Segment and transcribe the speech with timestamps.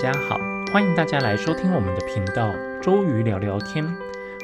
[0.00, 0.38] 大家好，
[0.72, 3.84] 欢迎大家来收听我们的频道周瑜聊聊天，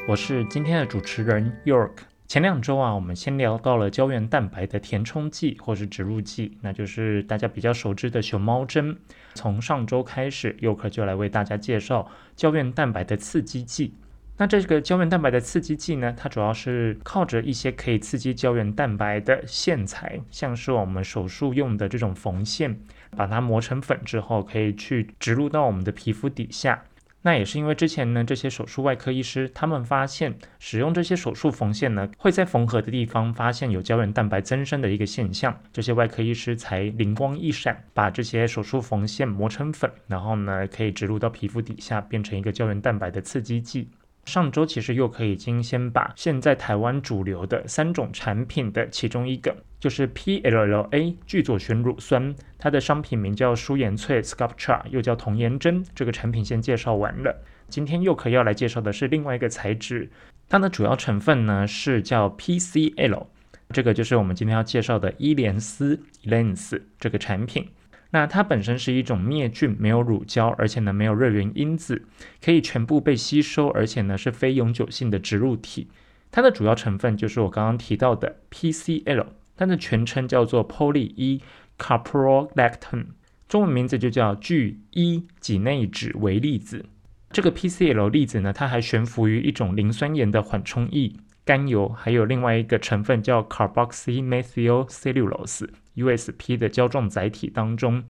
[0.05, 1.91] 我是今天的主持人 York。
[2.27, 8.97] 前两周啊，我们先聊到了胶原蛋白的填充剂或是植入剂，那就是大家比较熟知的熊猫针。
[9.33, 13.93] 从上周开始，York 就来为大家介绍胶原蛋白的刺激剂。
[14.37, 22.77] 那这个胶原蛋白的刺激剂呢，它主要是靠着一些可以刺激胶原蛋白的线材，像是我们手术用的这种缝线，
[23.15, 26.83] 把它磨成粉之后，可以去植入到我们的皮肤底下。
[27.21, 43.89] 那也是因为之前呢，这些手术外科医师他们发现，使用这些手术缝线呢，会在缝合的地方发现有胶原蛋白增生的一个现象，这些外科医师才灵光一闪，把这些手术缝线磨成粉，然后呢，可以植入到皮肤底下，变成一个胶原蛋白的刺激剂。
[44.25, 57.43] 上周其实又可以经先把现在台湾主流的三种产品的其中一个，就是 PLLA 聚左旋乳酸，它的商品名叫舒颜萃 Sculptra，又叫童颜针，这个产品先介绍完了。
[57.69, 60.09] 今天又可要来介绍的是另外一个材质，
[60.49, 63.27] 它的主要成分呢是叫 PCL，
[63.69, 67.69] 这个就是我们今天要介绍的伊莲丝 Lens 这个产品。
[68.15, 72.07] 那它本身是一种灭菌、没有乳胶，而且呢没有热源因子，
[72.41, 75.89] 可以全部被吸收，而且呢是非永久性的植入体。
[76.31, 79.25] 它的主要成分就是我刚刚提到的 PCL，
[79.57, 81.41] 它的全称叫做 Poly-E
[81.77, 83.07] Caprolactam，
[83.49, 86.85] 中文名字就叫聚一己内酯微粒子。
[87.31, 91.11] 这个 PCL 粒子呢，它还悬浮于一种磷酸盐的缓冲液、
[91.45, 95.69] 甘油，还有另外一个成分叫 Carboxymethylcellulose。
[95.95, 98.03] USP 的胶状载体当中，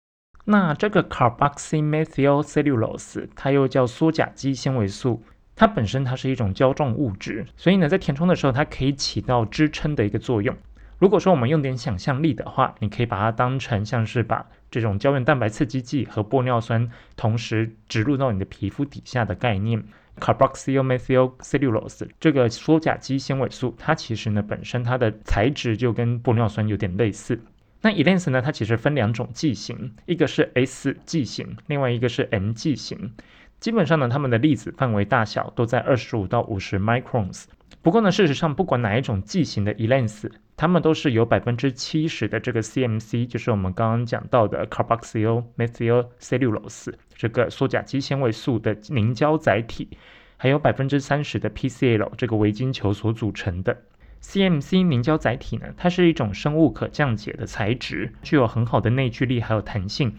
[0.46, 5.22] 那这个 carboxymethylcellulose 它又叫缩甲基纤维素，
[5.54, 10.56] 它本身它是一种胶状物质，所以呢，在填充的时候，它可以起到支撑的一个作用。
[10.98, 19.84] 如果说我们用点想象力的话，你可以把它当成像是把这种胶原蛋白刺激剂和玻尿酸同时植入到你的皮肤底下的概念。
[20.20, 27.40] Carboxylmethyl cellulose 这个缩甲基纤维素，它其实呢本身它的材质就跟玻尿酸有点类似。
[27.80, 28.40] 那 Elens 呢？
[28.40, 33.12] 它其实分两种剂型，一个是 S 剂型，另外一个是 M 剂型。
[33.60, 37.44] 基本上呢，它们的粒子范围大小都在二十五到五十 microns。
[37.82, 49.88] 不过呢，事实上不管哪一种剂型的 Elens，它们都是有百分之七十的这个 CMC，就是我们刚刚讲到的 carboxyl methyl cellulose 这个缩甲基纤维素的凝胶载体，
[50.36, 53.76] 还有百分之三十的 PCL 这个微晶球所组成的。
[54.22, 60.16] CMC 凝胶载体呢，它是一种生物可降解的材质，具有很好的内聚力还有弹性。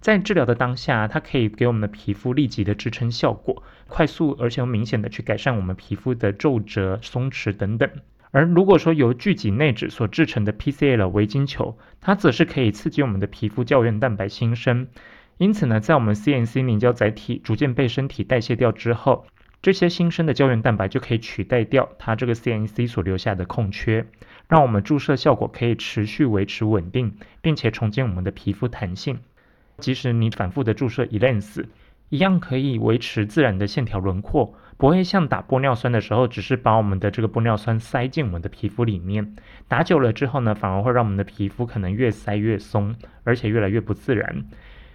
[0.00, 7.88] 在治疗的当下，它可以给我们的皮肤立即的支撑效果，快速而且又明显的去改善我们皮肤的皱褶、松弛等等。
[8.30, 14.88] 而如果说由聚己内酯所制成的 PCL 微晶球，它则是可以刺激我们的皮肤胶原蛋白新生。
[15.38, 19.26] 因此呢，在我们 CNC 凝胶载体逐渐被身体代谢掉之后，
[19.62, 24.06] 这些新生的胶原蛋白就可以取代掉它这个 CNC 所留下的空缺，
[24.48, 29.18] 让我们注射效果可以持续维持稳定，并且重建我们的皮肤弹性。
[29.78, 31.64] 即使你反复的注射 Elens，
[32.08, 39.34] 一样可以维持自然的线条轮廓，不会像打玻尿酸的时候，只是把我们的这个玻尿酸塞进我们的皮肤里面，
[39.68, 42.94] 打久了之后呢，反而会让我们的皮肤可能越塞越松，
[43.24, 44.44] 而且越来越不自然。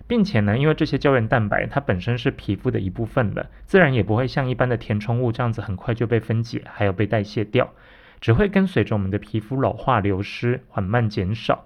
[0.07, 7.71] 并且呢，因为这些胶原蛋白它本身是皮肤的一部分了，自然也不会像一般的填充物这样子很快就被分解，还有被代谢掉，
[8.19, 11.65] 只会跟随着我们的皮肤老化流失，缓慢减少。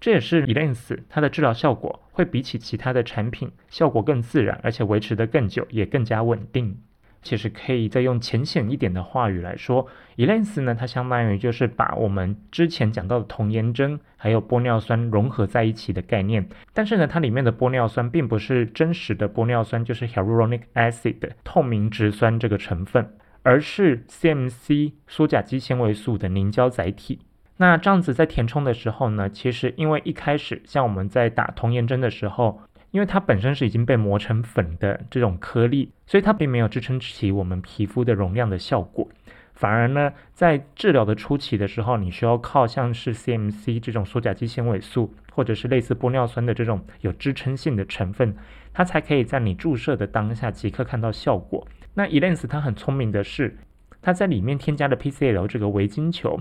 [0.00, 6.78] 这也是 Elens 它的治疗效果会比起其他的产品效果更自然，而且维持得更久，也更加稳定。
[7.22, 16.48] 其实可以再用浅显一点的话语来说，Elens 呢，它相当于就是把我们之前讲到的童颜针还有玻尿酸融合在一起的概念。
[16.74, 27.20] 但是呢，它里面的玻尿酸并不是真实的玻尿酸，就是 hyaluronic acid 透明质酸这个成分，而是 CMC 缩甲基纤维素的凝胶载体。
[27.58, 32.60] 那这样子在填充的时候呢，其实因为一开始像我们在打童颜针的时候。
[32.92, 39.08] 因为它本身是已经被磨成粉的这种颗粒，所以它并没有支撑起我们皮肤的容量的效果。
[39.54, 48.36] 反而呢，在治疗的初期的时候，你需要靠像是 CMC 这种缩甲基纤维素，或者是类似玻尿酸的这种有支撑性的成分，
[48.72, 51.66] 它才可以在你注射的当下即刻看到效果。
[51.94, 53.56] 那 Elens 它很聪明的是，
[54.00, 56.40] 它在里面添加了 PCL 这个微晶球。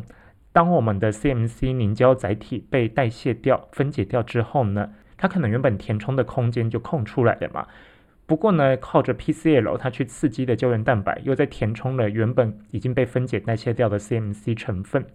[0.53, 4.91] 当我们的 CMC 凝胶载体被代谢掉、分解掉之后呢？
[5.21, 7.67] 它可能原本填充的空间就空出来了嘛，
[8.25, 15.05] 不过呢，靠着 PCL 它去刺激的胶原蛋白，又在填充了原本已经被分解代谢掉的 CMC 成分。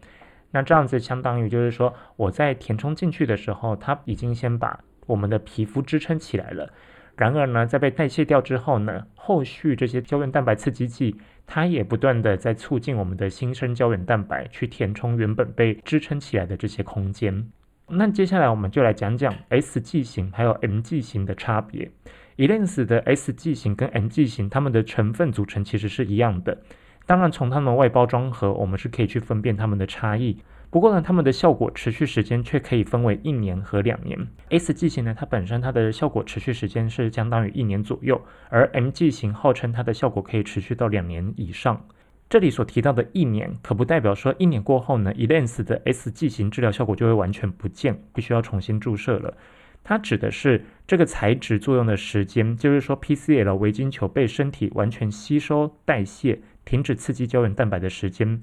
[0.52, 6.70] 那这样子相当于就是说，我在填充进去的时候，它已经先把我们的皮肤支撑起来了，
[7.16, 11.16] 然而呢，在被代谢掉之后呢，后续这些胶原蛋白刺激剂，
[11.48, 17.50] 它也不断的在促进我们的新生胶原蛋白去填充原本被支撑起来的这些空间。
[17.88, 21.88] 那接下来我们就来讲讲 S 剂型还有 M G 型的差别。
[22.34, 26.58] e l e n s 的 S 剂型跟 M G 型，它们的成分组成其实是一样的。
[27.06, 30.36] 当然，从它们外包装盒，我们是可以去分辨它们的差异。
[30.68, 34.18] 不过呢，它们的效果持续时间却可以分为一年和两年。
[34.50, 41.80] S G 型呢，它本身它的效果持续时间是相当于一年左右，而 M G 型号称它的效果可以持续到两年以上。
[42.28, 49.36] 这里所提到的一年，可不代表说一年过后呢 e l e n s 的 S 剂型治疗效果就会完全不见，必须要重新注射了。
[49.84, 56.40] 它指的是这个材质作用的时间，就是说 PCL 维金球被身体完全吸收代谢。
[56.64, 58.42] 停止刺激胶原蛋白的时间，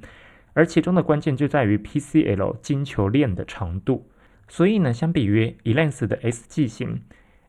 [0.54, 4.10] 而其中的关键就在于 PCL 金球链的长度。
[4.48, 7.02] 所以呢，相比于 ELANS 的 S 剂型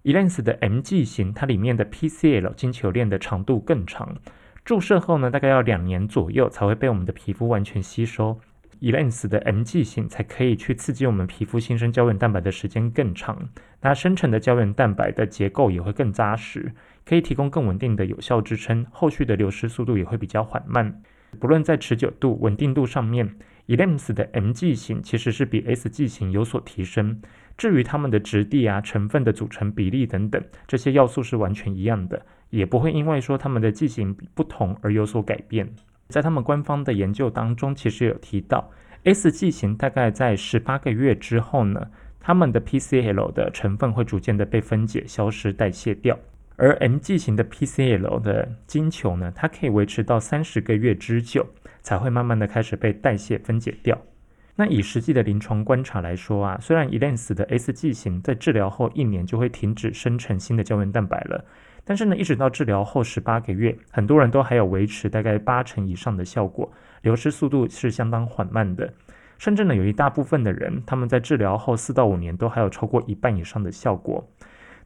[0.03, 4.17] ，ELANS 的 M 剂型，它里面的 PCL 金球链的长度更长。
[4.65, 8.41] 注射后呢，大概要两年左右才会被我们的皮肤完全吸收。
[8.81, 13.49] ELANS 的 MG 型才可以去刺激我们皮肤新生胶原蛋白的时间更长，
[13.83, 16.73] 那生成的胶原蛋白的结构也会更扎实。
[17.05, 21.03] 可以提供更稳定的有效支撑，后续的流失速度也会比较缓慢。
[21.39, 23.37] 不论在持久度、稳定度上面
[23.67, 27.21] ，ELEMS 的 MG 型其实是比 SG 型有所提升。
[27.57, 32.25] 至于它们的质地啊、成分的组成比例等等这些要素是完全一样的，
[32.55, 35.69] 也不会因为说它们的剂型不同而有所改变。
[36.09, 38.71] 在他们官方的研究当中，其实有提到
[39.03, 41.91] S 剂型大概在十八个月之后呢，
[42.21, 46.17] 它们的 PCL 的成分会逐渐的被分解、消失、代谢掉。
[46.57, 51.45] 而 M 剂型的 PCL 的晶球呢，它可以维持到三十个月之久，
[51.83, 54.01] 才会慢慢的开始被代谢分解掉。
[54.55, 61.45] 那以实际的临床观察来说啊，虽然 ELENS 的 S 剂型在治疗后一年就会停止生成新的胶原蛋白了，
[61.85, 66.73] 但是呢，一直到治疗后十八个月，很多人都还有维持大概八成以上的效果，
[67.03, 68.93] 流失速度是相当缓慢的，
[69.39, 74.27] 甚至呢，有一大部分的人，他们在治疗后四到五年都还有超过一半以上的效果。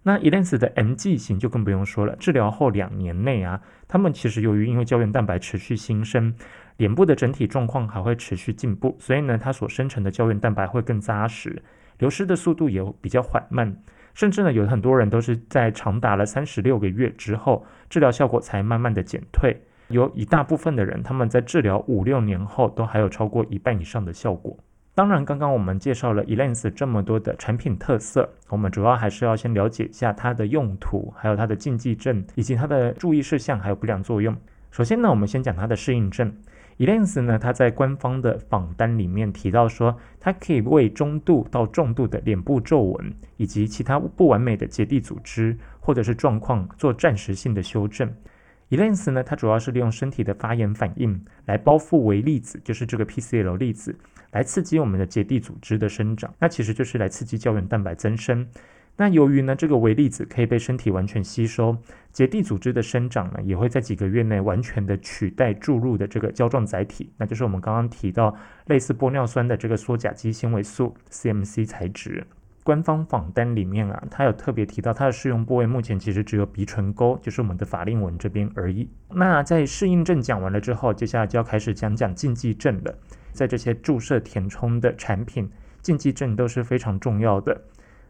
[0.02, 6.32] 那 ELENS 的 MG 型就更不用说了，治疗后两年内啊，他们其实由于因为胶原蛋白持续新生，
[6.76, 11.60] 脸部的整体状况还会持续进步，所以呢，它所生成的胶原蛋白会更扎实，
[11.98, 13.76] 流失的速度也比较缓慢，
[14.18, 19.56] 甚至呢，有很多人都是在长达了三十六个月之后，治疗效果才慢慢的减退，
[19.86, 24.58] 有一大部分的人他们在治疗五六年后都还有超过一半以上的效果。
[24.92, 34.36] 当然，刚刚我们介绍了 ELENS 这么多的产品特色，我们主要还是要先了解一下它的用途，还有它的禁忌症，以及它的注意事项，还有不良作用。
[34.72, 36.34] 首先呢，我们先讲它的适应症。
[36.78, 48.08] ELENS 呢，它在官方的访单里面提到说，它可以为中度到重度的脸部皱纹以及其他不完美的结缔组织或者是状况做暂时性的修正。
[48.70, 53.96] ELENS 呢，它主要是利用身体的发炎反应来包覆微粒子，就是这个 PCL 粒子。
[54.30, 58.46] 来刺激我们的结缔组织的生长，那其实就是来刺激胶原蛋白增生。
[59.00, 61.78] 那由于呢，这个微粒子可以被身体完全吸收，
[62.12, 68.36] 结缔组织的生长呢，也会在几个月内完全的取代注入的这个胶状载体，那就是我们刚刚提到
[68.66, 72.26] 类似玻尿酸的这个缩甲基纤维素 CMC 材质。
[72.64, 78.90] 官方访单里面啊，它有特别提到它的适用部位目前其实只有鼻唇沟，就是我们的法令纹这边而已。
[79.14, 82.92] 那在适应症讲完了之后，接下来就要开始讲讲禁忌症了。
[83.32, 85.48] 在这些注射填充的产品，
[85.80, 87.58] 禁忌症都是非常重要的。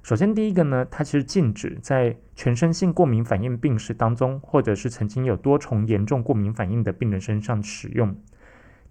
[0.08, 8.16] 首先，第一个呢，它其实禁止在全身性过敏反应病史当中，或者是曾经有多重严重过敏反应的病人身上使用。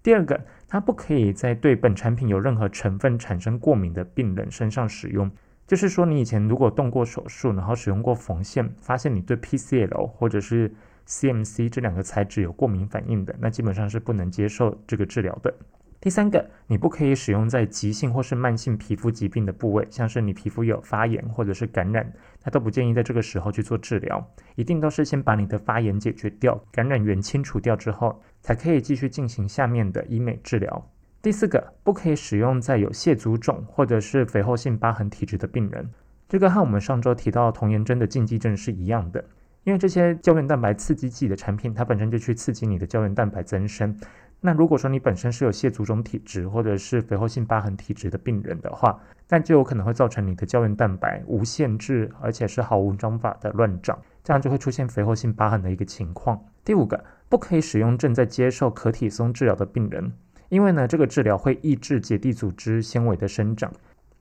[0.00, 5.28] 第二个，它不可以在对本产品有任何成分产生过敏的病人身上使用。
[5.66, 10.72] 就是说，你以前如果动过手术，然后使用过缝线，发现你对 PCL 或者是
[11.08, 15.52] CMC 这两个材质有过敏反应的，那基本上是不能接受这个治疗的。
[16.00, 22.08] 第三个，你不可以使用在急性或是慢性皮肤疾病的部位，像是你皮肤有发炎或者是感染，
[22.44, 24.24] 那都不建议在这个时候去做治疗。
[24.54, 30.90] 一定都是先把你的发炎解决掉，感染源清除掉之后，才可以继续进行下面的医美治疗。
[31.20, 35.90] 第四个，不可以使用在有蟹足肿或者是肥厚性疤痕体质的病人。
[36.28, 39.24] 这个和我们上周提到童颜针的禁忌症是一样的，
[39.64, 43.98] 因为这些胶原蛋白刺激剂的产品，它本身就去刺激你的胶原蛋白增生。
[44.40, 56.40] 那如果说你本身是有蟹足肿体质或者是肥厚性疤痕体质的病人的话，那就有可能会造成你的胶原蛋白无限制，而且是毫无章法的乱长，这样就会出现肥厚性疤痕的一个情况。
[56.64, 60.12] 第五个，不可以使用正在接受可体松治疗的病人，
[60.50, 63.72] 因为呢，这个治疗会抑制结缔组织纤维的生长。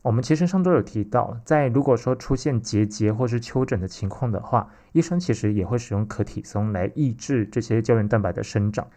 [0.01, 8.87] 我们其实上周有提到，在如果说出现结节或是丘疹的情况的话，医生其实也会使用可体松来抑制这些胶原蛋白的生长。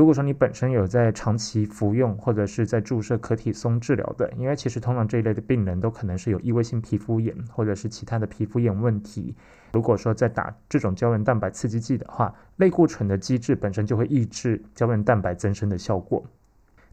[0.00, 9.36] 如果说你本身有在长期服用或者是在注射可体松治疗的，因为其实通常这一类的病人都可能是有异位性皮肤炎或者是其他的皮肤炎问题。
[9.74, 16.24] 如果说在打这种胶原蛋白刺激剂的话，类固醇的机制本身就会抑制胶原蛋白增生的效果。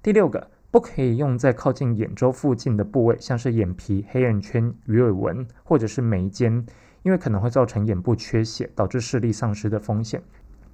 [0.04, 6.66] 第六个，不可以用在靠近眼周附近的部位，像是眼皮、黑眼圈、鱼尾纹或者是眉间，
[7.04, 10.22] 因为可能会造成眼部缺血，导致视力丧失的风险。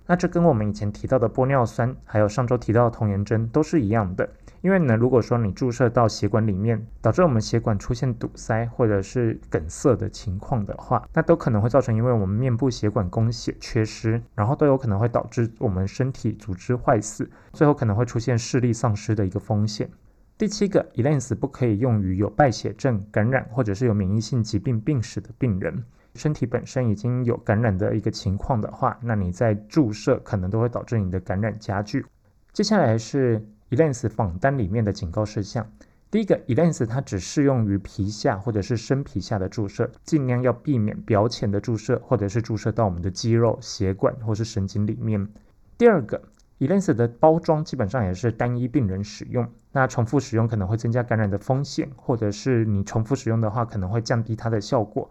[0.06, 4.30] 那这跟我们以前提到的玻尿酸，还有上周提到的童颜针都是一样的。
[4.62, 19.90] 因为呢，如果说你注射到血管里面，导致我们血管出现堵塞或者是梗塞的情况的话，那都可能会造成因为我们面部血管供血缺失，然后都有可能会导致我们身体组织坏死，最后可能会出现视力丧失的一个风险。
[20.38, 25.84] 第七个，ELANS 不可以用于有败血症、感染或者是有免疫性疾病病史的病人。
[26.15, 32.05] 身体本身已经有感染的一个情况的话，那你在注射可能都会导致你的感染加剧。
[32.51, 35.67] 接下来是 ELANS 仿单里面的警告事项。
[36.12, 45.27] 第一个，ELANS 它只适用于皮下或者是深皮下的注射，尽量要避免表浅的注射，或者是注射到我们的肌肉、血管或是神经里面。
[45.75, 46.22] 第二个
[46.60, 55.10] ，ELANS 的包装基本上也是单一病人使用，那重复使用可能会增加感染的风险，或者是你重复使用的话，可能会降低它的效果。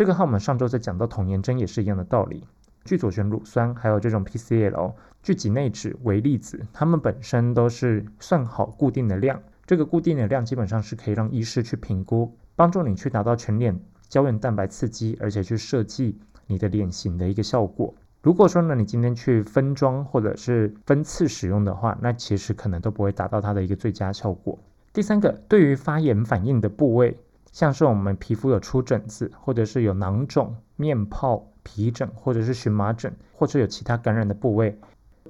[0.00, 2.42] 这个和我们上周在讲到童颜针也是一样的道理，
[2.86, 13.78] 聚左旋乳酸还有这种 PCL 聚己内酯微粒子，它们本身都是算好固定的量，这个固定的量基本上是可以让医师去评估，帮助你去达到全脸
[14.08, 17.94] 胶原蛋白刺激，而且去设计你的脸型的一个效果。
[18.22, 24.58] 如果说呢你今天去分装或者是分次使用的话，那其实可能都不会达到它的一个最佳效果。
[24.94, 27.18] 第三个，对于发炎反应的部位。
[27.52, 34.78] 像是我们皮肤有出疹子，或者是有囊肿、面泡、皮疹，或者是荨麻疹，或者有其他感染的部位，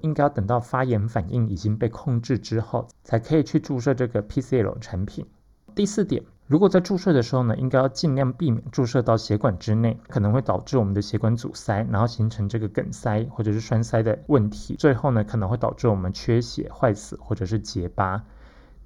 [0.03, 5.27] 应该要等到发炎反应已经被控制之后，才可以去注射这个 PCL 产品。
[5.75, 18.25] 第四点，如果在注射的时候呢，应该要尽量避免注射到血管之内，可能会导致我们的血管阻塞，然后形成这个梗塞或者是栓塞的问题，最后呢可能会导致我们缺血、坏死或者是结疤。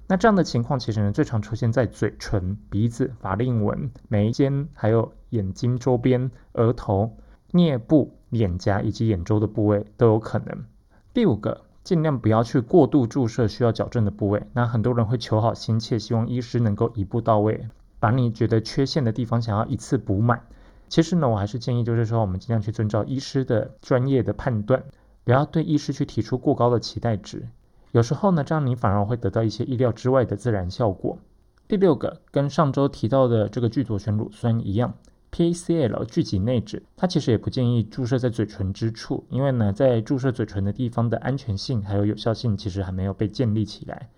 [0.07, 7.17] 那这样的情况其实呢，最常出现在嘴唇、鼻子、法令纹、眉间，还有眼睛周边、额头、
[7.51, 10.65] 颞部、脸颊以及眼周的部位都有可能。
[11.13, 14.43] 第五个，尽量不要去过度注射需要矫正的部位。
[14.53, 17.67] 那很多人会求好心切，希望医师能够一步到位，
[17.99, 20.43] 把你觉得缺陷的地方想要一次补满。
[20.87, 24.83] 其实呢，我还是建议就是说，我们尽量去遵照医师的专业的判断，
[25.23, 27.47] 不要对医师去提出过高的期待值。
[27.95, 31.17] 有时候呢，这样你反而会得到一些意料之外的自然效果。
[31.65, 34.93] 第六个，跟上周提到的这个聚左旋乳酸一样
[35.31, 44.09] ，PACL 聚集内酯，它其实也不建议注射在嘴唇之处，因为呢，在注射嘴唇的地方的安全性还有有效性其实还没有被建立起来。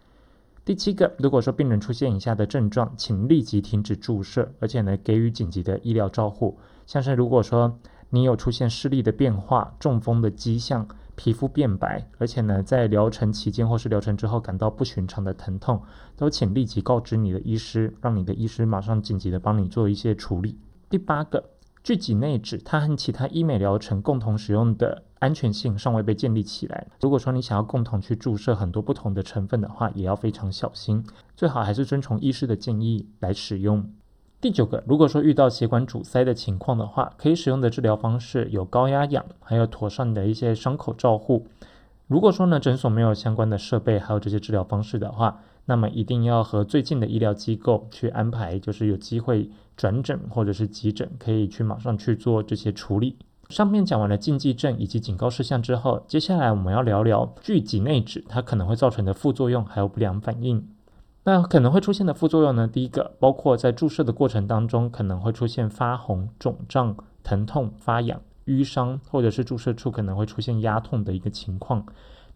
[0.66, 6.58] 第七个，如果说病人出现以下的症状，请立即停止注射，而且呢，给予紧急的医疗照护，
[6.88, 7.78] 像是如果说
[8.10, 10.88] 你有出现视力的变化、中风的迹象。
[11.18, 15.82] 皮肤变白，而且呢，在疗程期间或是疗程之后感到不寻常的疼痛，
[16.16, 20.60] 都请立即告知你的医师，让你的医师马上紧急的帮你做一些处理。
[20.88, 21.44] 第八个，
[21.84, 26.88] 聚己内酯，它和其他医美疗程共同使用的安全性尚未被建立起来。
[27.02, 31.04] 如果说你想要共同去注射很多不同的成分的话，也要非常小心，
[31.36, 33.92] 最好还是遵从医师的建议来使用。
[34.40, 41.48] 第九个，如果说遇到血管阻塞的情况的话，可以使用的治疗方式有高压氧，还有妥善的一些伤口照护。
[42.06, 53.18] 如果说呢诊所没有相关的设备，还有这些治疗方式的话，那么一定要和最近的医疗机构去安排，就是有机会转诊或者是急诊，可以去马上去做这些处理。
[53.50, 60.64] 上面讲完了禁忌症以及警告事项之后，接下来我们要聊聊聚己内酯它可能会造成的副作用还有不良反应。
[61.28, 62.70] 那可能会出现的副作用呢？
[62.70, 71.86] 第一个，包括在注射的过程当中，可能会出现发红、肿胀、疼痛、发痒、淤伤，或者是注射处可能会出现压痛的一个情况。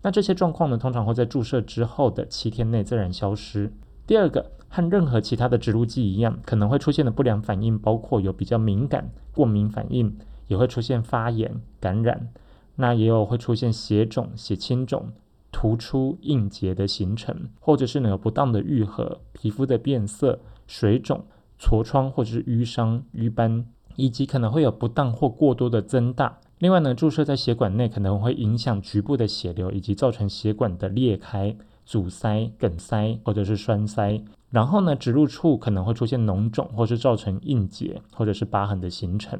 [0.01, 3.71] 那这些状况呢，通常会在注射之后的七天内自然消失。
[4.05, 10.17] 第二个，和任何其他的植入剂一样，可能会出现的不良反应，包括有比较敏感、过敏反应，
[10.49, 12.27] 也会出现发炎、感染，
[12.75, 15.13] 那也有会出现血肿、血清肿。
[15.51, 21.25] 突出硬结的形成，或者是呢有不当的愈合、皮肤的变色、水肿、
[21.59, 23.65] 痤疮或者是淤伤、瘀斑，
[23.95, 26.39] 以及可能会有不当或过多的增大。
[26.59, 31.55] 另外呢，注射在血管内可能会影响局部的血流，以及造成血管的裂开、
[31.85, 34.23] 阻塞、梗塞或者是栓塞。
[34.49, 39.39] 然后呢，植入处可能会出现脓肿，或是造成硬结，或者是疤痕的形成。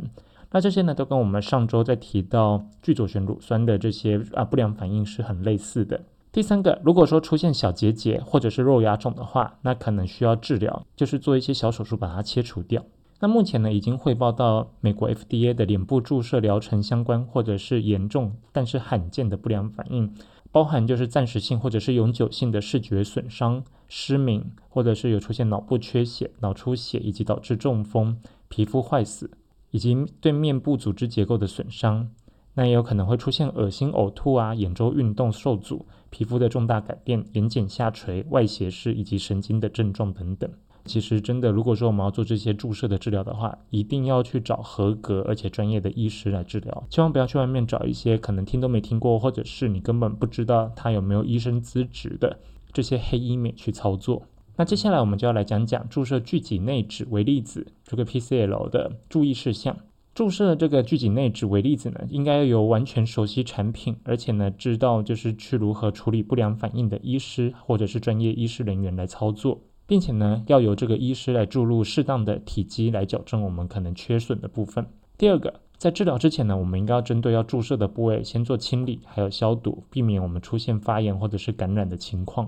[0.52, 6.02] 那这些呢，都跟我们上周在提到聚左旋乳酸的这些啊不良反应是很类似的。
[6.32, 12.84] 第三个，如果说出现小结节或者是肉芽肿的话，那可能需要治疗，就是做一些小手术把它切除掉。
[13.20, 20.14] 那目前呢，已经汇报到美国 FDA 的脸部注射疗程相关或者是严重但是罕见的不良反应。
[20.52, 28.18] 包含就是暂时性或者是永久性的视觉损伤、失明，或者是有出现脑部缺血、脑出血，以及导致中风、
[28.50, 29.32] 皮肤坏死，
[29.72, 32.10] 以及对面部组织结构的损伤。
[32.54, 40.52] 那也有可能会出现恶心、呕吐啊，眼周运动受阻、皮肤的重大改变、眼睑下垂、外斜视以及神经的症状等等。
[40.84, 52.38] 其实真的，如果说我们要做这些注射的治疗的话，一定要去找合格而且专业的医师来治疗，千万不要去外面找一些可能听都没听过，或者是你根本不知道他有没有医生资质的
[52.74, 54.24] 这些黑医美去操作。
[54.62, 59.76] 那接下来我们就要来讲讲注射聚己内酯微粒子这个 PCL 的注意事项。
[60.14, 69.60] 注射这个聚己内酯微粒子呢，应该要由完全熟悉产品，而且呢知道就是去如何处理不良反应的医师或者是专业医师人员来操作。
[69.88, 74.86] 并且呢，要由这个医师来注入适当的体积来矫正我们可能缺损的部分。
[75.18, 82.48] 第二个，在治疗之前呢，我们应该要针对要注射的部位先做清理，还有消毒，避免我们出现发炎或者是感染的情况。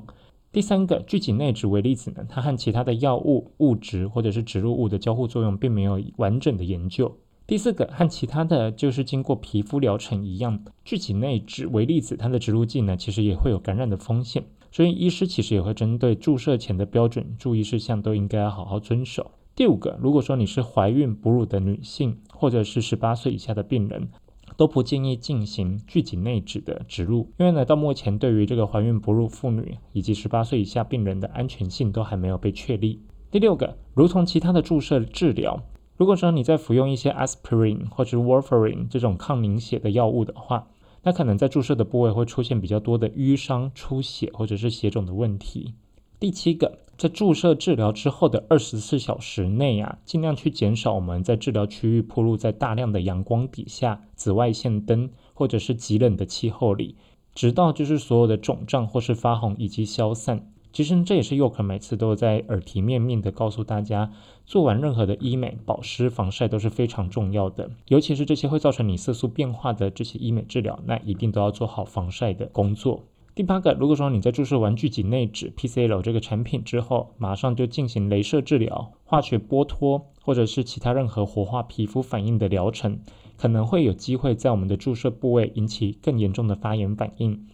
[0.54, 7.18] 第三个，聚己内酯微粒子呢，它和其他的药物、物质或者是植入物的交互作用并没有完整的研究。
[7.48, 14.44] 第四个，和其他的就是经过皮肤疗程一样，聚己内酯微粒子它的植入剂呢，其实也会有感染的风险。
[14.72, 19.32] 所以，医师其实也会针对注射前的标准注意事项，都应该要好好遵守。
[19.56, 24.08] 第五个，如果说你是怀孕哺乳的女性，或者是十八岁以下的病人，
[24.56, 33.02] 都不建议进行聚己内酯的植入，因为呢，到目前对于这个怀孕哺乳妇女以及十八岁以下病人的安全性都还没有被确立。
[33.32, 35.64] 第六个，如同其他的注射治疗，
[35.98, 40.68] 如果说你在服用一些 aspirin 或者 warfarin 这种抗凝血的药物的话，
[41.04, 45.74] 那可能在注射的部位会出现比较多的淤伤、出血或者是血肿的问题。
[46.20, 56.96] 第七个，在注射治疗之后的二十四小时内啊，尽量去减少我们在治疗区域暴露在大量的阳光底下、紫外线灯或者是极冷的气候里，
[57.34, 60.50] 直到就是所有的肿胀或是发红以及消散。
[60.72, 64.12] 其实这也是 York 每次都在耳提面命的告诉大家，
[64.46, 73.04] 做完任何的医美、保湿、防晒都是非常重要的，尤其是这些会造成你色素变化的这些医美治疗，那一定都要做好防晒的工作。
[73.36, 83.00] 第八个，如果说你在注射完聚己内酯 PCL 这个产品之后，马上就进行镭射治疗、化学剥脱或者是其他任何活化皮肤反应的疗程，
[83.36, 87.48] 可能会有机会在我们的注射部位引起更严重的发炎反应。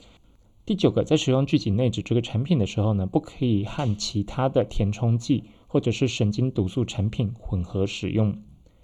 [0.65, 8.37] 第九个，在使用聚己内酯这个产品的时候呢，不可以和其他的填充剂或者是神经毒素产品混合使用。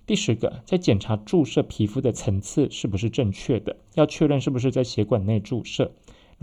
[0.05, 5.91] 第十个，在检查注射皮肤的层次是不是正确的，要确认是不是在血管内注射。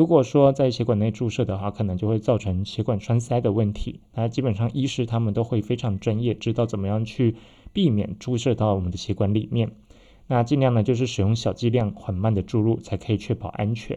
[0.03, 4.01] 如果说在血管内注射的话，可能就会造成血管栓塞的问题。
[4.17, 7.37] 那基本上医师他们都会非常专业，知道怎么样去
[7.73, 9.71] 避免注射到我们的血管里面。
[10.27, 13.97] 那尽量呢就是使用小剂量、缓慢的注入，才可以确保安全。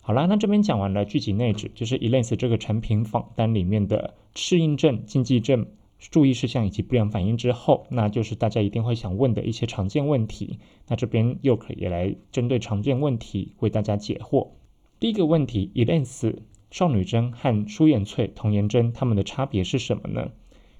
[0.00, 5.66] 好啦，那这边讲完了聚集内酯，就是 Elance 这个产品访单里面的适应症、禁忌症、
[5.98, 10.60] 注意事项以及不良反应之后，那就是大家一定会想问的一些常见问题。
[10.86, 14.50] 那这边又可以来针对常见问题为大家解惑。
[14.98, 16.36] 第一个问题，Elance
[16.70, 20.30] 少女针和舒颜萃童颜针它们的差别是什么呢？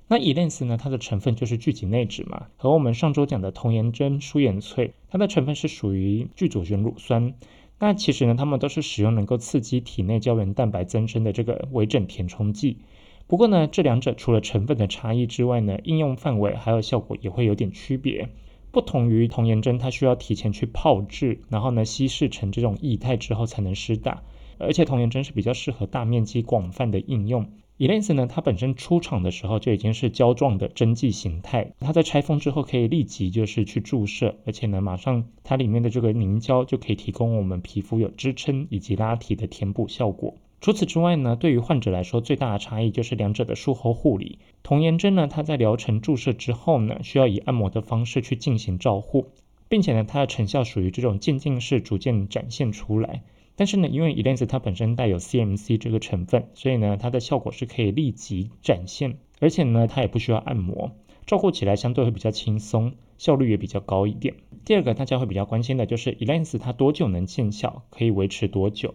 [0.09, 7.35] 那 Elance 呢，它的成分就是聚集内酯嘛，和我们上周讲的童颜针、舒颜萃，它的成分是属于聚左旋乳酸。
[7.79, 12.79] 那其实呢，它们都是使用能够刺激体内胶原蛋白增生的这个微整填充剂。
[13.27, 18.31] 不过呢，这两者除了成分的差异之外呢，应用范围还有效果也会有点区别。
[18.77, 24.23] 不同于童颜针，它需要提前去泡制，然后呢稀释成这种液态之后才能施打。
[24.59, 27.47] 而且童颜针是比较适合大面积广泛的应用。
[27.79, 40.35] e l a n s 呢，它本身出厂的时候就已经是胶状的针剂形态，它在拆封之后可以立即就是去注射，而且呢，马上它里面的这个凝胶就可以提供我们皮肤有支撑以及拉提的填补效果。
[40.61, 44.38] 除此之外呢，对于患者来说最大的差异就是两者的术后护理。
[44.62, 49.29] 童颜针呢，它在疗程注射之后呢，需要以按摩的方式去进行照护，
[49.69, 53.23] 并且呢，它的成效属于这种渐进式逐渐展现出来。
[53.55, 60.92] 但是呢，因为 Elance 它本身带有 CMC 这个成分，所以呢，它的效果是可以立即展现，而且呢，它也不需要按摩，
[61.27, 64.35] 照顾起来相对会比较轻松，效率也比较高一点。
[64.64, 68.95] 第二个大家会比较关心的就是 Elance 它多久能见效，可以维持多久？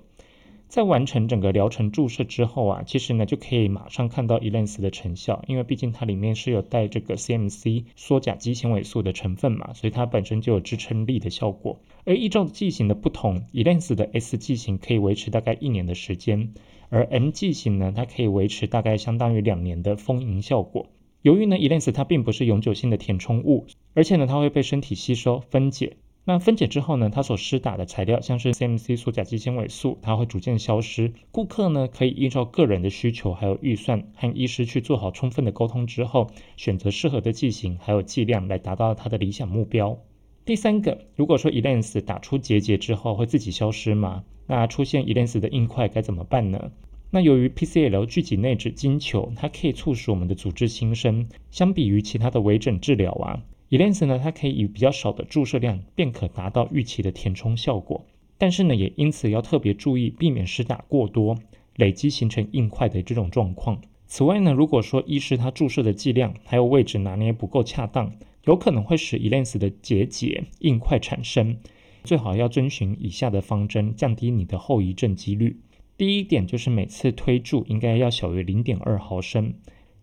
[0.71, 11.81] 在完成整个疗程注射之后啊，其实呢就可以马上看到 Elens 的成效，因为毕竟它里面是有带这个 CMC 缩甲基纤维素的成分嘛，所以它本身就有支撑力的效果。
[12.05, 16.53] 而依照剂型的不同，Elens 的 S 剂型可以维持大概一年的时间，
[16.87, 20.87] 而 M 剂型呢，它可以维持大概相当于两年的丰盈效果。
[21.21, 25.97] 由于呢 Elens 它并不是永久性的填充物，而且呢它会被身体吸收分解。
[26.23, 31.11] 那分解之后呢，它所施打的材料，像是 CMC 缩甲基纤维素，它会逐渐消失。
[31.31, 39.97] 顾客呢可以依照个人的需求还有预算，和医师去做好充分的沟通之后，选择适合的剂型还有剂量来达到他的理想目标。
[40.45, 44.23] 第三个，如果说 Elens 打出结节之后会自己消失吗？
[44.45, 46.71] 那出现 Elens 的硬块该怎么办呢？
[47.09, 53.41] 那由于 PCL 聚集内酯金球，它可以促使我们的组织新生，相比于其他的微整治疗啊。
[53.71, 58.05] Elens 呢，它可以以比较少的注射量便可达到预期的填充效果，
[58.37, 61.37] 但是呢，也因此要特别注意，避免施打过多，
[61.77, 63.81] 累积形成硬块的这种状况。
[64.07, 71.55] 此外呢，如果说医师他注射的剂量还有位置拿捏不够恰当，有可能会使 Elens 的结节硬块产生。
[72.03, 75.61] 最好要遵循以下的方针，降低你的后遗症几率。
[75.95, 79.53] 第一点就是每次推注应该要小于零点二毫升。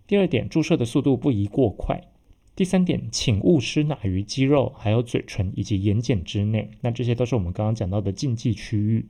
[0.07, 2.01] 第二点，注射的速度不宜过快。
[2.59, 9.07] 第三点，请勿施奶于肌肉、还有嘴唇以及眼睑之内，那这些都是我们刚刚讲到的禁忌区域。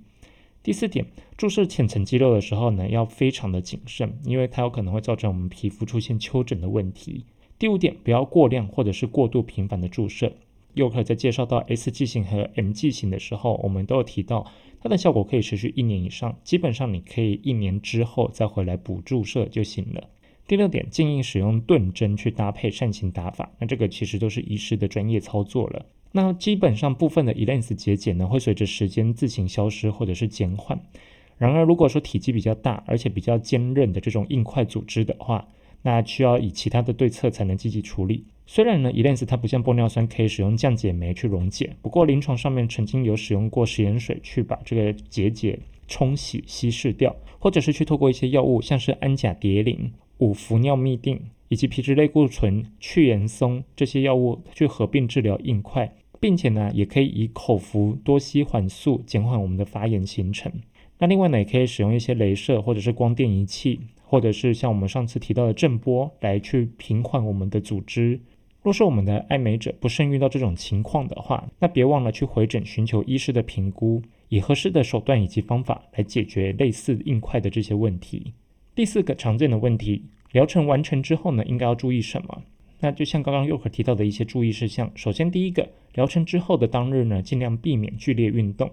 [0.62, 1.06] 第四点，
[1.38, 7.24] 注射浅层肌肉的时候呢，要非常的谨慎，因为它有可能会造成我们皮肤出现丘疹的问题。
[7.58, 10.34] 第五点，不要过量或者是过度频繁的注射。
[10.74, 14.46] 又可在介绍到 S 剂型和 M 剂型的时候，我们都有提到
[14.82, 20.11] 它的效果可以持续一年以上，基本上你可以一年之后再回来补注射就行了。
[20.48, 23.52] 第六点，建议使用钝针去搭配扇形打法。
[23.58, 25.84] 那这个其实都是医师的专业操作了。
[26.12, 30.80] 那基本上部分的 Elens 结节呢，会随着时间自行消失或者是减缓。
[31.37, 35.46] 然而，如果说体积比较大，而且比较坚韧的这种硬块组织的话，
[35.82, 38.24] 那需要以其他的对策才能积极处理。
[38.46, 49.92] 虽然呢，Elens 它不像玻尿酸可以使用降解酶去溶解，不过临床上面曾经有使用过食盐水去把这个结节冲洗稀释掉，或者是去透过一些药物，像是氨甲蝶呤。
[50.18, 60.52] 五氟尿嘧啶以及皮质类固醇去盐松这些药物去合并治疗硬块，并且呢，也可以以口服多西环素减缓我们的发炎形成。
[60.98, 68.20] 那另外呢，也可以使用一些镭射或者是光电仪器，或者是像我们上次提到的震波来去平缓我们的组织。
[68.61, 78.35] 若是我们的爱美者不慎遇到这种情况的话，那别忘了去回诊寻求医师的评估，以合适的手段以及方法来解决类似硬块的这些问题。
[78.78, 82.44] 第四个常见的问题，疗程完成之后呢，应该要注意什么？
[82.78, 84.88] 那就像刚刚又可提到的一些注意事项。
[84.94, 88.70] 首先，第一个，疗程之后的当日呢，尽量避免剧烈运动。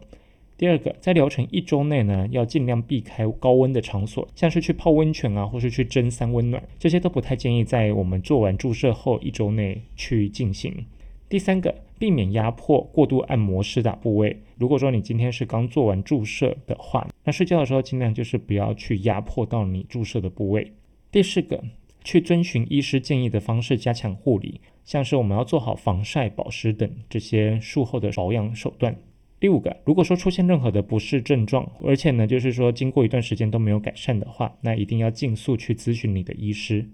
[0.60, 10.86] 第二个，在疗程一周内呢，要尽量避开高温的场所，像是去泡温泉啊，或是去蒸三温暖，这些都不太建议在我们做完注射后一周内去进行。
[11.28, 14.44] 第三个，避免压迫、过度按摩施打部位。
[14.58, 20.74] 如果说你今天是刚做完注射的话，那睡觉的时候尽量就是不要去压迫到你注射的部位。
[21.12, 21.64] 第四个，
[22.04, 28.96] 去遵循医师建议的方式加强护理，像是我们要做好防晒、保湿等这些术后的保养手段。
[29.40, 36.88] 第五个，如果说出现任何的不适症状，而且呢就是说经过一段时间都没有改善的话，那一定要尽速去咨询你的医师。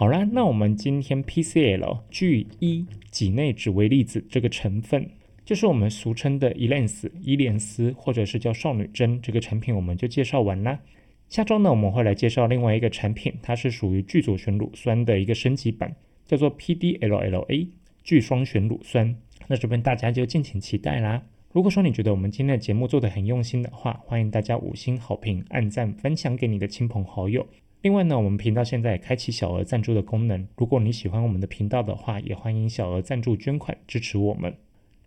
[0.00, 5.06] 好啦，那我们今天 PCL 聚一己内酯微粒子这个成分，
[5.44, 10.80] 就是我们俗称的 Elens 伊莲丝，或者是叫少女针这个产品，我们就介绍完啦。
[11.28, 17.68] 下周呢，我们会来介绍另外一个产品，它是属于聚左旋乳酸的一个升级版，叫做 PDLLA
[18.02, 19.14] 聚双旋乳酸。
[19.48, 21.22] 那这边大家就敬请期待啦。
[21.52, 27.46] 如果说你觉得我们今天的节目做得很用心的话，欢迎大家五星好评、按赞、分享给你的亲朋好友。
[27.82, 30.46] 另外呢，我们频道现在也开启小额赞助的功能。
[30.56, 34.54] 如果你喜欢我们的频道的话，也欢迎小额赞助捐款支持我们。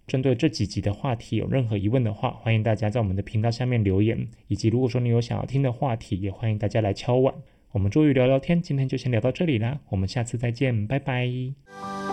[0.08, 4.28] 针对这几集的话题有任何疑问的话，欢迎大家在我们的频道下面留言。
[4.48, 7.34] 以及如果说你有想要听的话题，也欢迎大家来敲碗。
[7.72, 12.13] 我们终于聊聊天，今天就先聊到这里啦，我们下次再见，拜拜。